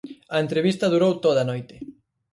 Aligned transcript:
A 0.33 0.37
entrevista 0.45 0.91
durou 0.93 1.11
toda 1.25 1.39
a 1.41 1.49
noite. 1.51 1.75